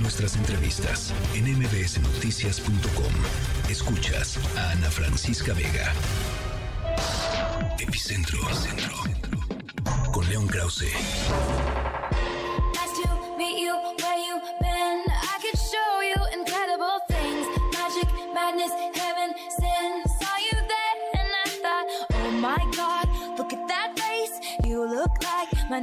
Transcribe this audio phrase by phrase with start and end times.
[0.00, 3.12] Nuestras entrevistas en mbsnoticias.com.
[3.70, 5.92] Escuchas a Ana Francisca Vega.
[7.78, 8.40] Epicentro.
[8.42, 8.94] Epicentro.
[10.12, 10.92] Con León Krause.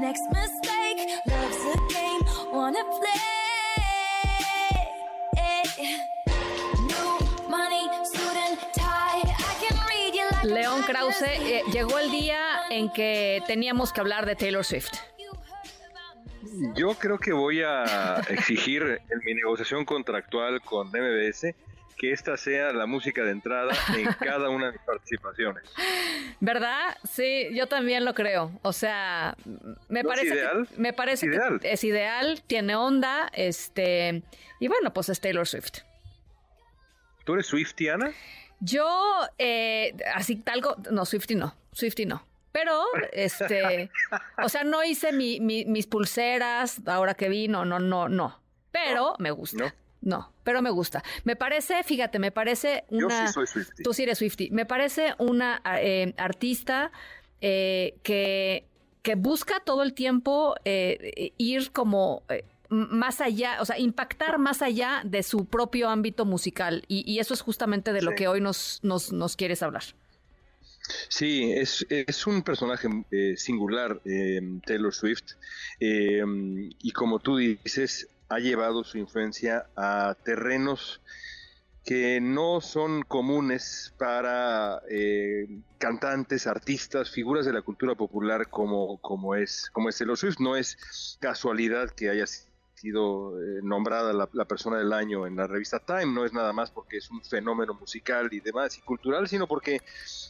[0.02, 0.79] Nice to meet
[10.88, 10.92] León.
[11.12, 14.92] Krause, eh, llegó el día en que teníamos que hablar de Taylor Swift.
[16.76, 21.54] Yo creo que voy a exigir en mi negociación contractual con MBS
[21.98, 25.64] que esta sea la música de entrada en cada una de mis participaciones.
[26.40, 26.98] ¿Verdad?
[27.04, 28.58] Sí, yo también lo creo.
[28.62, 29.36] O sea,
[29.90, 30.68] me ¿No es parece ideal?
[30.68, 31.60] que, me parece Es que ideal.
[31.62, 34.24] es ideal, tiene onda, este,
[34.62, 35.80] y bueno, pues es Taylor Swift.
[37.26, 38.12] ¿Tú eres Swiftiana?
[38.62, 38.88] Yo,
[39.38, 42.24] eh, así tal, no, Swifty no, Swifty no.
[42.52, 42.82] Pero,
[43.13, 43.91] este,
[44.43, 48.40] o sea, no hice mi- mi- mis pulseras ahora que vino, no, no, no.
[48.71, 49.57] Pero me gusta.
[49.65, 49.71] ¿No?
[50.02, 51.04] No, pero me gusta.
[51.26, 53.27] Me parece, fíjate, me parece Yo una.
[53.27, 53.84] sí soy Swiftie.
[53.84, 54.49] Tú sí eres Swifty.
[54.49, 56.91] Me parece una eh, artista
[57.41, 58.65] eh, que,
[59.04, 62.24] que busca todo el tiempo ir como
[62.70, 66.84] más allá, o sea, impactar más allá de su propio ámbito musical.
[66.88, 69.84] Y, y eso es justamente de lo que hoy nos, nos, nos quieres hablar.
[71.07, 75.34] Sí, es, es un personaje eh, singular, eh, Taylor Swift,
[75.79, 76.23] eh,
[76.81, 81.01] y como tú dices, ha llevado su influencia a terrenos
[81.85, 85.47] que no son comunes para eh,
[85.79, 90.40] cantantes, artistas, figuras de la cultura popular como, como, es, como es Taylor Swift.
[90.40, 92.49] No es casualidad que haya sido
[92.84, 96.72] eh, nombrada la, la persona del año en la revista Time, no es nada más
[96.72, 99.81] porque es un fenómeno musical y demás y cultural, sino porque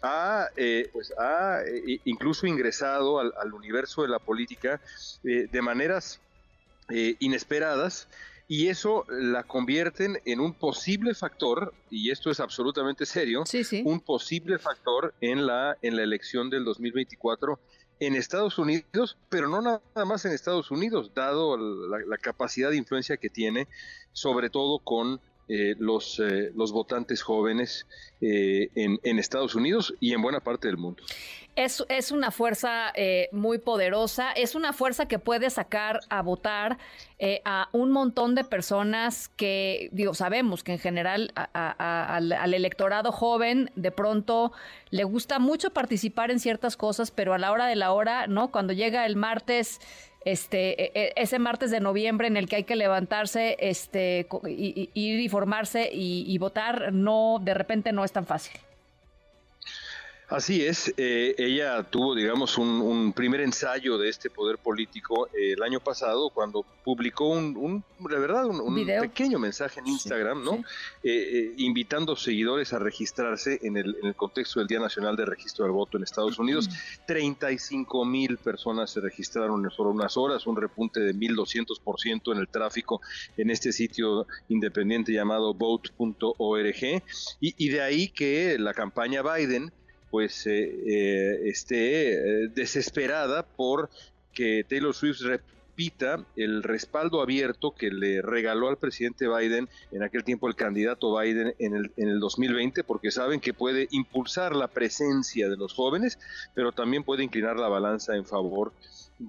[0.02, 4.81] ha, eh, pues ha eh, incluso ingresado al, al universo de la política
[5.23, 6.19] eh, de maneras
[6.90, 8.07] eh, inesperadas
[8.47, 13.84] y eso la convierten en un posible factor, y esto es absolutamente serio, Sí, sí.
[13.85, 17.59] un posible factor en la, en la elección del 2024
[17.99, 22.77] en Estados Unidos, pero no nada más en Estados Unidos, dado la, la capacidad de
[22.77, 23.67] influencia que tiene,
[24.13, 27.85] sobre todo con eh, los, eh, los votantes jóvenes
[28.21, 31.03] eh, en, en Estados Unidos y en buena parte del mundo.
[31.55, 36.77] Es, es una fuerza eh, muy poderosa, es una fuerza que puede sacar a votar
[37.17, 43.11] eh, a un montón de personas que, digo, sabemos que en general al, al electorado
[43.11, 44.53] joven de pronto
[44.89, 48.51] le gusta mucho participar en ciertas cosas, pero a la hora de la hora, ¿no?
[48.51, 49.81] Cuando llega el martes,
[50.25, 54.41] este, e- e- ese martes de noviembre en el que hay que levantarse, este, co-
[54.47, 58.59] y, ir y formarse y, y votar, no, de repente no es tan fácil.
[60.29, 65.53] Así es, eh, ella tuvo, digamos, un, un primer ensayo de este poder político eh,
[65.53, 70.57] el año pasado cuando publicó un, un la verdad, un, pequeño mensaje en Instagram, ¿no?
[70.57, 70.63] sí.
[71.03, 75.25] Eh, eh, invitando seguidores a registrarse en el, en el contexto del Día Nacional de
[75.25, 76.69] Registro del Voto en Estados Unidos.
[77.07, 82.47] 35 mil personas se registraron en solo unas horas, un repunte de 1.200% en el
[82.47, 83.01] tráfico
[83.35, 87.03] en este sitio independiente llamado vote.org.
[87.41, 89.72] Y, y de ahí que la campaña Biden
[90.09, 93.90] pues eh, eh, esté eh, desesperada por
[94.34, 100.24] que Taylor Swift repita el respaldo abierto que le regaló al presidente Biden en aquel
[100.24, 104.68] tiempo el candidato Biden en el, en el 2020 porque saben que puede impulsar la
[104.68, 106.20] presencia de los jóvenes
[106.53, 108.74] pero también puede inclinar la balanza en favor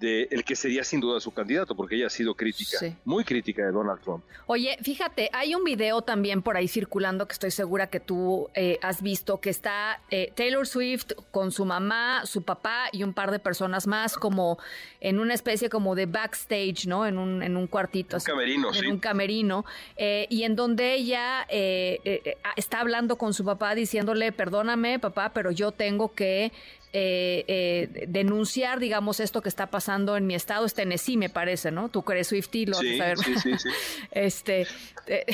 [0.01, 2.95] el que sería sin duda su candidato porque ella ha sido crítica Sí.
[3.05, 7.33] muy crítica de Donald Trump Oye, fíjate, hay un video también por ahí circulando que
[7.33, 12.25] estoy segura que tú eh, has visto, que está eh, Taylor Swift con su mamá,
[12.25, 14.59] su papá y un par de personas más como
[15.01, 17.07] en una especie como de backstage, ¿no?
[17.07, 18.17] En un, en un cuartito.
[18.17, 18.87] Un así, camerino, En sí.
[18.87, 19.65] un camerino.
[19.97, 25.33] eh, y en donde ella eh, eh, está hablando con su papá diciéndole, perdóname papá,
[25.35, 26.53] pero yo tengo que
[26.93, 31.71] eh, eh, denunciar, digamos, esto que está pasando en mi estado, es Tennessee, me parece,
[31.71, 31.89] ¿no?
[31.89, 33.19] Tú eres Swifty, lo vas a sí, saber.
[33.19, 33.69] sí, sí, sí.
[34.11, 34.67] Este,
[35.07, 35.25] eh,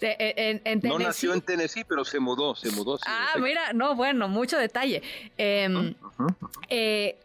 [0.00, 4.28] en, en no nació en Tennessee pero se mudó se mudó Ah, mira, no, bueno,
[4.28, 5.02] mucho detalle.
[5.38, 6.26] Em, Ujú.
[6.68, 7.16] eh,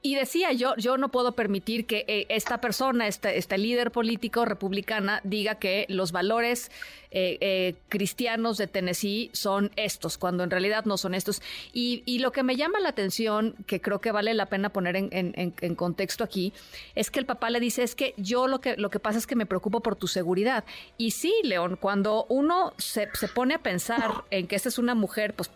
[0.00, 4.44] Y decía yo, yo no puedo permitir que eh, esta persona, este, este, líder político
[4.44, 6.70] republicana, diga que los valores
[7.10, 11.42] eh, eh, cristianos de Tennessee son estos, cuando en realidad no son estos.
[11.72, 14.94] Y, y, lo que me llama la atención, que creo que vale la pena poner
[14.94, 16.52] en, en, en, contexto aquí,
[16.94, 19.26] es que el papá le dice, es que yo lo que, lo que pasa es
[19.26, 20.64] que me preocupo por tu seguridad.
[20.96, 24.94] Y sí, León, cuando uno se, se pone a pensar en que esta es una
[24.94, 25.50] mujer pues,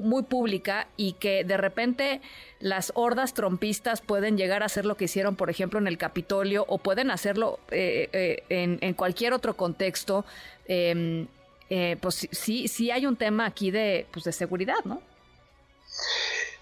[0.00, 2.20] muy pública y que de repente
[2.60, 6.64] las hordas trompistas pueden llegar a hacer lo que hicieron, por ejemplo, en el Capitolio
[6.68, 10.24] o pueden hacerlo eh, eh, en, cualquier otro contexto,
[10.66, 11.26] em,
[11.68, 15.02] eh, pues sí, sí hay un tema aquí de, pues, de seguridad, ¿no?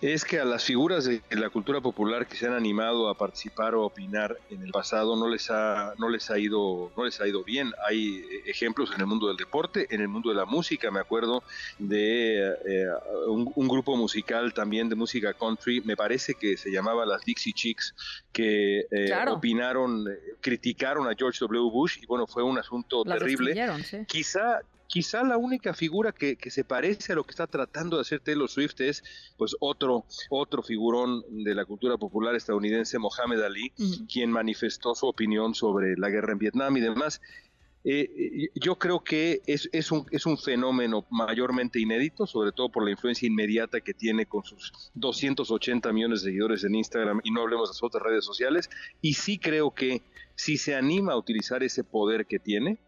[0.01, 3.75] Es que a las figuras de la cultura popular que se han animado a participar
[3.75, 7.21] o a opinar en el pasado no les ha no les ha ido no les
[7.21, 7.73] ha ido bien.
[7.87, 11.01] Hay eh, ejemplos en el mundo del deporte en el mundo de la música me
[11.01, 11.43] acuerdo
[11.79, 12.87] de eh,
[13.27, 17.95] un, grupo musical también de música country me parece que se llamaba las Dixie Chicks
[18.33, 20.05] que eh, opinaron
[20.41, 21.71] criticaron a George W.
[21.71, 23.55] Bush y bueno fue un asunto terrible.
[24.07, 24.61] quizá
[24.91, 28.51] quizá la única figura que, se parece a lo que está tratando de hacer Taylor
[28.51, 29.05] Swift es
[29.37, 33.73] pues otro, otro figurón de la cultura popular estadounidense, Mohamed Ali,
[34.13, 37.23] quien manifestó su opinión sobre la guerra en Vietnam y demás.
[37.83, 43.27] Eh, eh, yo creo que es, un, fenómeno mayormente inédito, sobre todo por la influencia
[43.27, 47.75] inmediata que tiene con sus 280 millones de seguidores en Instagram y no hablemos de
[47.75, 48.69] las otras redes sociales.
[49.01, 50.03] Y sí creo que
[50.35, 52.79] si se anima a utilizar ese poder que tiene,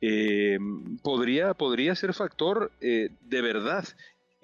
[0.00, 0.58] eh,
[1.02, 3.84] podría, podría ser factor de verdad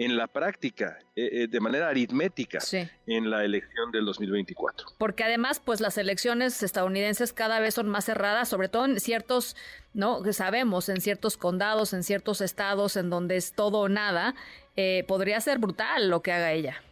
[0.04, 2.58] en la práctica, eh, eh, de manera aritmética,
[3.06, 4.88] en la elección del 2024.
[4.98, 9.56] Porque además, pues las elecciones estadounidenses cada vez son más cerradas, sobre todo en ciertos,
[9.94, 10.22] ¿no?
[10.22, 14.34] Que sabemos, en ciertos condados, en ciertos estados, en donde es todo o nada,
[14.76, 16.82] eh, podría ser brutal lo que haga ella.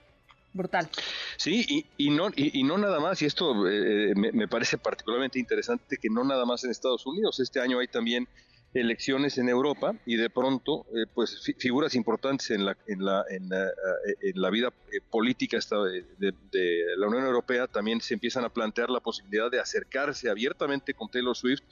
[0.53, 0.89] Brutal.
[1.37, 6.11] Sí, y, no, y, no nada más, y esto me, me parece particularmente interesante, que
[6.11, 8.27] no nada más en Estados Unidos, este año hay también
[8.73, 13.49] elecciones en Europa y de pronto eh, pues figuras importantes en la en la en
[13.49, 18.45] la, eh, en la vida eh, política de, de, la Unión Europea también se empiezan
[18.45, 21.63] a plantear la posibilidad de acercarse abiertamente con Taylor Swift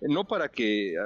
[0.00, 0.96] no para que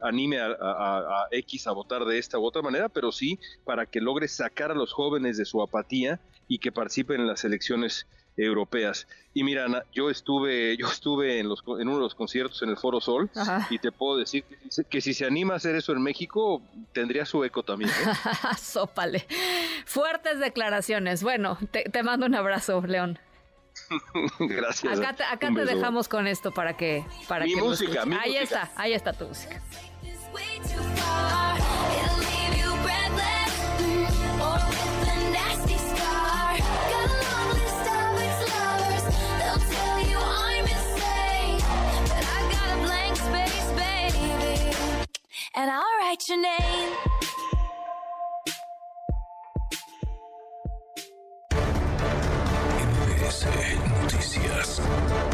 [0.00, 4.00] anime a, a, X a votar de esta u otra manera pero sí para que
[4.00, 6.18] logre sacar a los jóvenes de su apatía
[6.48, 9.06] y que participen en las elecciones europeas.
[9.32, 12.76] Y mira, yo estuve, yo estuve en, los, en uno de los conciertos en el
[12.76, 13.30] Foro Sol
[13.70, 14.44] y te puedo decir
[14.88, 17.90] que, si se anima a hacer eso en México, tendría su eco también.
[17.90, 17.94] ¿eh?
[18.58, 19.26] Sópale.
[19.86, 21.22] Fuertes declaraciones.
[21.22, 23.18] Bueno, te, mando un abrazo, León.
[24.38, 25.00] Gracias.
[25.00, 27.04] Acá, te dejamos con esto para que...
[27.26, 29.60] Para mi música, mi Ahí está, ahí está tu música.
[45.54, 46.92] And I'll write your name.
[54.04, 55.33] Noticias.